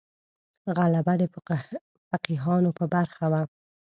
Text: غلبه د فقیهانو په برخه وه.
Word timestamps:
غلبه 0.77 1.13
د 1.21 1.23
فقیهانو 2.11 2.69
په 2.77 2.85
برخه 2.93 3.25
وه. 3.31 3.41